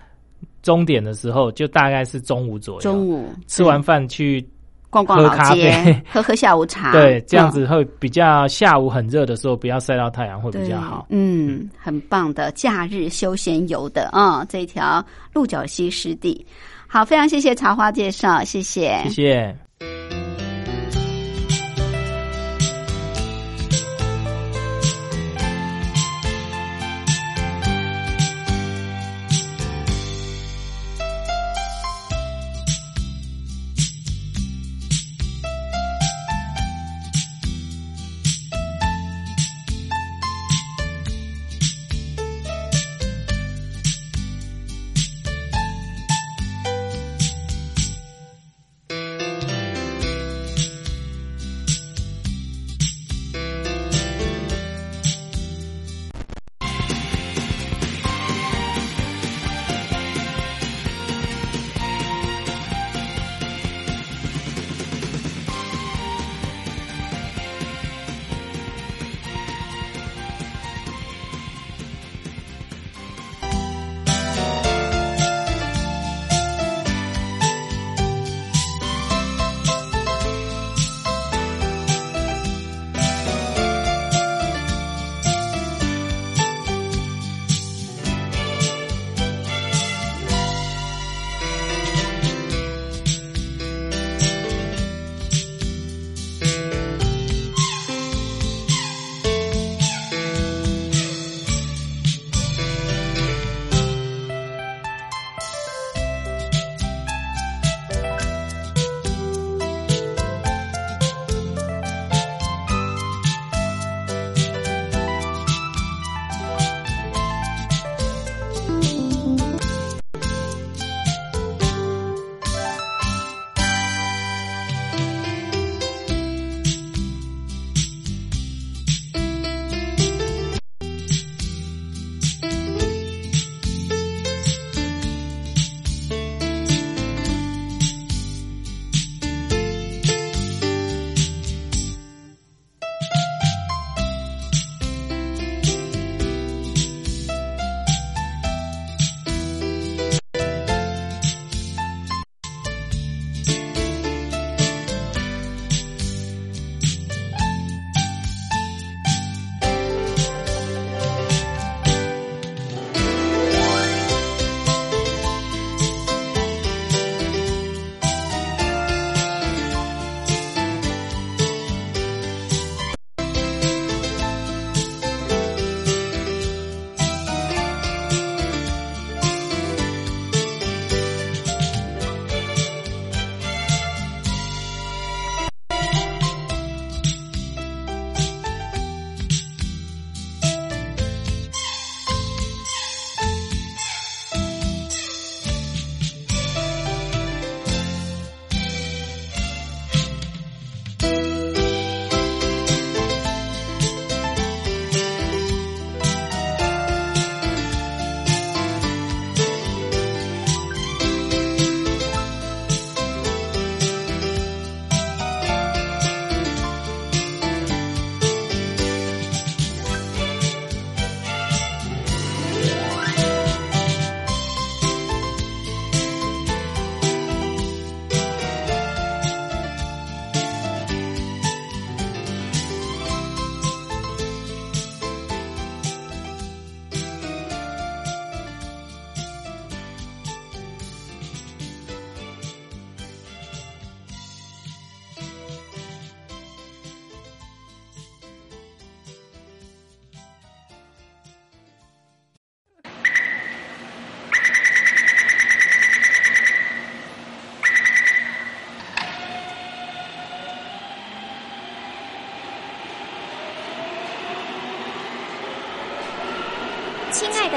[0.63, 2.81] 终点的时候，就大概是中午左右。
[2.81, 4.47] 中午吃完饭去，
[4.89, 5.19] 逛逛
[5.53, 11.07] 街啡，喝喝下午茶， 对，这样嗯子会比较下午很热的时候，不要晒到太阳会比较好。
[11.09, 16.47] 对嗯，很棒的假日休闲游的啊、这条鹿角溪湿地。
[16.87, 19.57] 好，非常谢谢茶花介绍，谢谢，谢谢。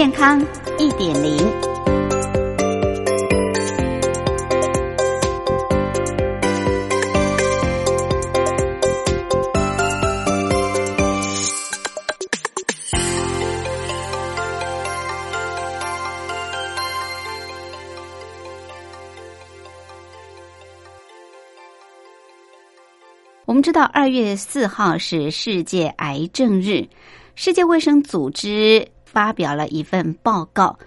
[0.00, 0.40] 健康
[0.78, 1.36] 一点零。
[23.44, 26.88] 我们知道，二月四号是世界癌症日，
[27.34, 30.78] 世界卫生组织发表了一份报告。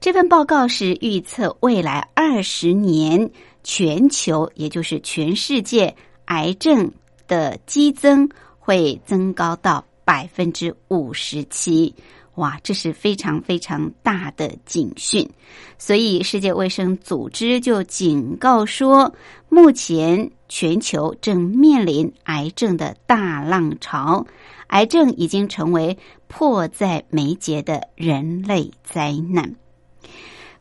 [0.00, 3.30] 这份报告是预测未来二十年
[3.64, 5.94] 全球，也就是全世界
[6.26, 6.90] 癌症
[7.26, 11.94] 的激增会增高到百分之五十七。
[12.36, 15.28] 哇，这是非常非常大的警讯。
[15.76, 19.12] 所以，世界卫生组织就警告说，
[19.48, 24.24] 目前全球正面临癌症的大浪潮，
[24.68, 25.98] 癌症已经成为
[26.28, 29.56] 迫在眉睫的人类灾难。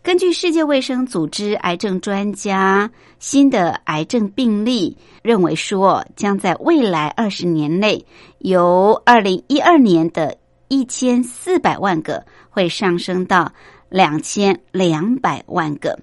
[0.01, 2.89] 根据世界卫生组织癌症专家
[3.20, 8.05] 新的癌症病例认为说，将在未来二十年内，
[8.39, 10.38] 由二零一二年的
[10.70, 13.51] 一千四百万个会上升到
[13.89, 15.99] 两千两百万个，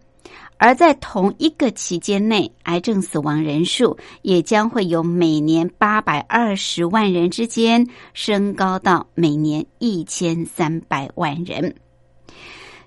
[0.65, 11.75] 而在同一个期间内，癌症死亡人数也将会由每年八百二十万人之间升高到每年一千三百万人。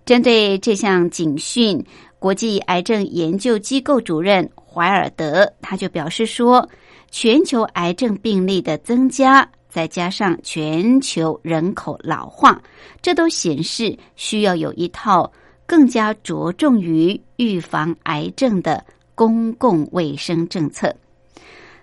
[0.07, 1.85] 针对这项警讯，
[2.17, 6.67] 国际癌症研究机构主任怀尔德他就表示说，
[7.11, 9.47] 全球癌症病例的增加。
[9.69, 12.59] 再加上全球人口老化，
[13.03, 15.31] 这都显示需要有一套
[15.67, 20.95] 更加着重于预防癌症的公共卫生政策。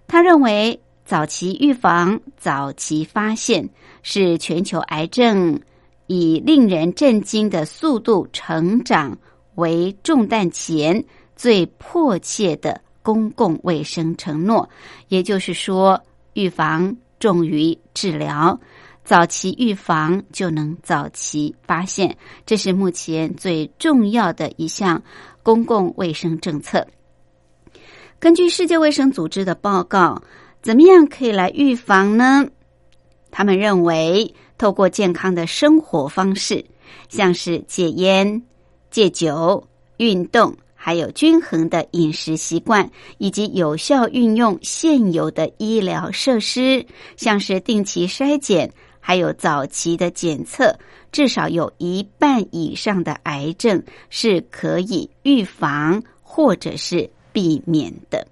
[0.08, 3.68] 他认为，早期预防、早期发现
[4.02, 5.60] 是全球癌症
[6.08, 9.16] 以令人震惊的速度成长
[9.54, 11.04] 为重担前
[11.36, 14.68] 最迫切的公共卫生承诺。
[15.08, 16.96] 也就是说，预防。
[17.20, 18.60] 重于治疗，
[19.04, 25.02] 早期预防就能早期发现，这是目前最重要的一项
[25.42, 26.86] 公共卫生政策。
[28.18, 30.22] 根据世界卫生组织的报告，
[30.62, 32.46] 怎么样可以来预防呢？
[33.30, 36.64] 他们认为，透过健康的生活方式，
[37.10, 38.42] 像是戒烟、
[38.90, 40.56] 戒酒、运动。
[40.76, 46.84] 还有均衡的饮食习惯，以及有效运用现有的医疗设施，
[47.16, 48.70] 像是定期筛检，
[49.06, 50.74] 还有早期的检测，
[51.12, 58.26] 至少有一半以上的癌症是可以预防或者是避免的。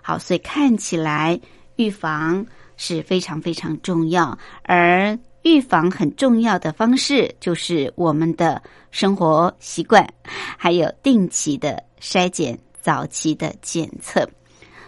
[0.00, 1.40] 好，所以看起来
[1.74, 2.46] 预防
[2.76, 5.18] 是非常非常重要，而。
[5.46, 10.08] 预防很重要的方式就是我们的生活习惯，
[10.56, 14.26] 还有定期的筛检、早期的检测。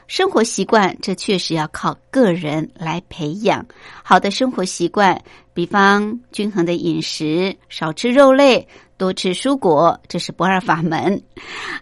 [0.07, 3.67] 生活习惯这确实要靠个人来培养
[4.05, 5.21] 好的生活习惯，
[5.53, 11.21] 比方均衡的饮食，少吃肉类，多吃蔬果，这是不二法门。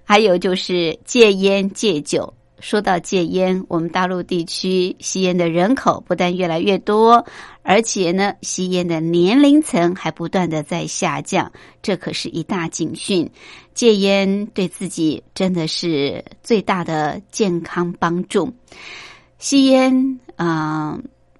[0.02, 2.32] 还有就是戒烟戒酒。
[2.64, 7.22] 说到戒烟，我们大陆地区吸烟的人口不但越来越多，
[7.62, 11.52] 而且呢，吸烟的年龄层还不断的在下降，
[11.82, 13.30] 这可是一大警讯。
[13.74, 18.50] 戒烟对自己真的是最大的健康帮助。
[19.38, 20.98] 吸烟啊，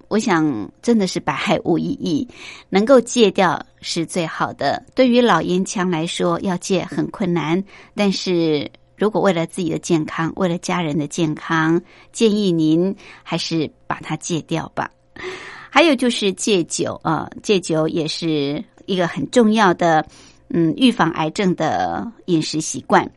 [0.09, 2.29] 我想真的是百害无一益，
[2.69, 4.85] 能够戒掉是最好的。
[4.95, 7.65] 对于老烟枪来说，要戒很困难，
[7.95, 8.71] 但是。
[8.97, 11.81] 如果为了自己的健康，为了家人的健康，
[12.13, 14.91] 建议您还是把它戒掉吧。
[15.71, 20.07] 还有就是戒酒啊，戒酒也是一个很重要的，
[20.51, 23.11] 嗯，预防癌症的饮食习惯。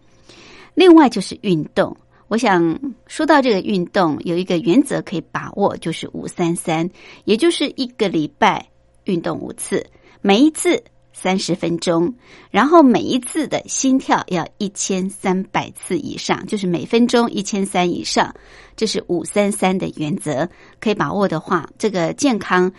[0.74, 1.96] 另外就是运动，
[2.28, 6.90] 我想说到这个运动，有一个原则可以把握，就是五三三，
[7.26, 8.68] 也就是一个礼拜
[9.06, 9.86] 运动五次，
[10.22, 10.84] 每一次
[11.20, 12.14] 三十分钟，
[12.52, 18.32] 然后每一次的心跳要一千三百次以上，就是每分钟一千三以上，
[18.76, 20.48] 这是五三三的原则。
[20.80, 22.72] 可以把握的话，这个健康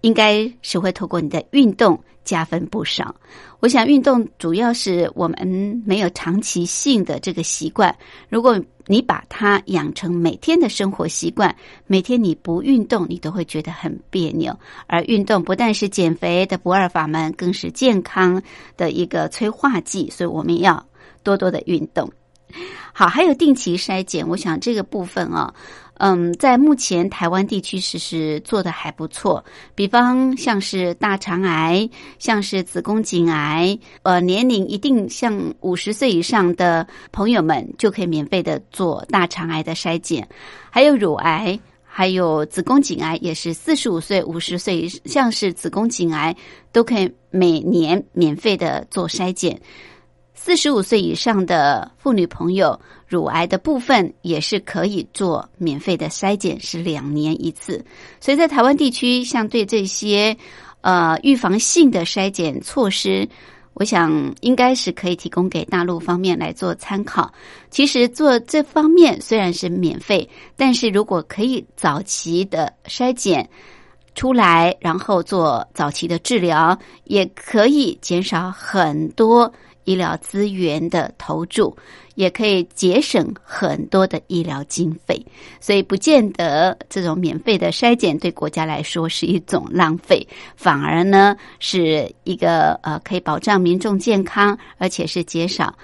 [0.00, 3.14] 应该是会透过你的运动加分不少。
[3.60, 7.94] 我想运动主要是我们没有长期性的这个习惯，
[8.28, 11.54] 如果你把它养成每天的生活习惯，
[11.86, 14.58] 每天你不运动，你都会觉得很别扭。
[14.86, 18.42] 而运动不但是减肥的不二法门，更是健康
[18.76, 20.84] 的一个催化剂，所以我们要
[21.22, 22.10] 多多的运动。
[22.92, 25.54] 好，还有定期筛检，我想这个部分啊。
[26.02, 29.44] 嗯，在目前台湾地区其实做的还不错，
[29.74, 31.86] 比方像是大肠癌，
[32.18, 40.26] 像是子宫颈癌，呃，年龄一定像五十岁以上的朋友们就可以免费的做大肠癌的筛检，
[40.70, 46.34] 还有乳癌，还有子宫颈癌，也是四十五岁、五十岁，像是子宫颈癌
[46.72, 49.60] 都可以每年免费的做筛检。
[50.42, 57.84] 四十五岁以上的妇女朋友，乳癌的部分也是可以做免费的筛检，是两年一次。
[58.20, 60.34] 所以在台湾地区，像对这些
[60.80, 63.28] 呃预防性的筛检措施，
[63.74, 67.30] 我想应该是可以提供给大陆方面来做参考。
[67.68, 70.26] 其实做这方面虽然是免费，
[70.56, 73.46] 但是如果可以早期的筛检
[74.14, 79.52] 出来，然后做早期的治疗，也可以减少很多。
[79.84, 81.76] 医疗资源的投注，
[82.14, 85.24] 也可以节省很多的医疗经费，
[85.60, 90.26] 所以不见得这种免费的筛检对国家来说是一种浪费，
[90.56, 95.74] 反而呢是一个呃可以保障民众健康，而且是减少。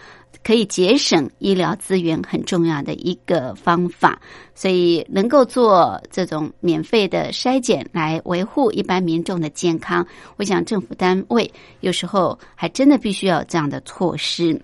[0.47, 4.16] 可以节省医疗资源很重要的一个方法，
[4.55, 14.62] 所以能够做这种免费的筛检来维护一般民众的健康，我想政府单位有时候还真的必须要有这样的措施。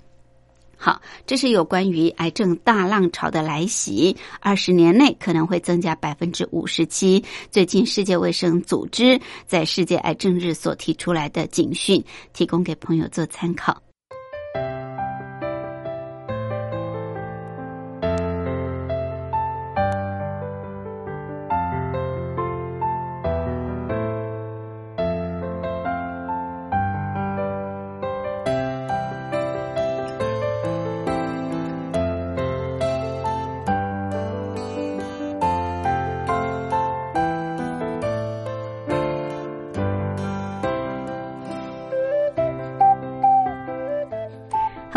[0.76, 7.24] 好，这是有关于癌症大浪潮的来袭，二十年内可能会增加百分之五十七。
[7.50, 13.82] 最近世界卫生组织在世界癌症日所提出来的警讯，提供给朋友做参考。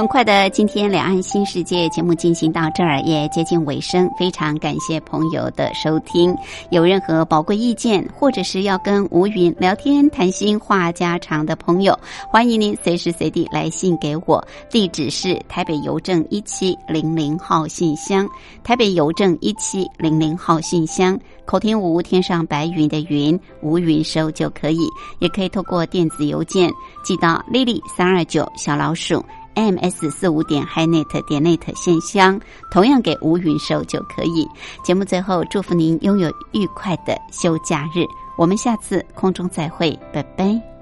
[0.07, 6.35] 快的，今天两岸新世界节目进行到这儿也接近尾声，非常感谢朋友的收听。
[6.69, 11.97] 有任何宝贵意见，或者是要跟吴云聊天谈心话家常的朋友，
[12.29, 18.27] 欢迎您随时随地来信给我，地址是台北邮政一七零零号信箱，
[18.63, 21.17] 台北邮政一七零零号信箱。
[21.45, 24.87] 口天吴天上白云的云吴云收就可以，
[25.19, 26.71] 也可以透过电子邮件
[27.03, 29.23] 寄到丽丽三二九小老鼠。
[29.55, 32.39] Ms 四五点 hi net 点 net 信箱，
[32.69, 34.47] 同样给吴云收就可以。
[34.83, 38.05] 节目最后，祝福您拥有愉快的休假日。
[38.37, 40.74] 我们下次空中再会，拜拜。